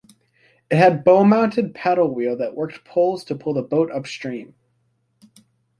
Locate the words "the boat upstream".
3.53-4.55